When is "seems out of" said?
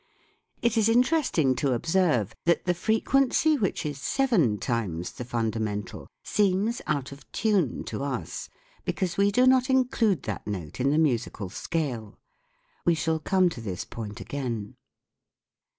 6.23-7.31